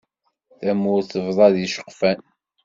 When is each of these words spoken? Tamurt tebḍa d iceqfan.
Tamurt 0.59 1.07
tebḍa 1.13 1.47
d 1.53 1.55
iceqfan. 1.65 2.19